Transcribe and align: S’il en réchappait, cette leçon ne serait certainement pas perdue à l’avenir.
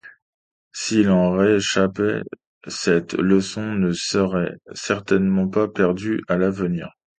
S’il 0.73 1.11
en 1.11 1.31
réchappait, 1.33 2.23
cette 2.65 3.13
leçon 3.13 3.75
ne 3.75 3.93
serait 3.93 4.57
certainement 4.73 5.47
pas 5.47 5.67
perdue 5.67 6.23
à 6.27 6.37
l’avenir. 6.37 6.89